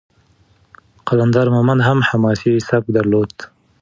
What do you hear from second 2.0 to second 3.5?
حماسي سبک درلود.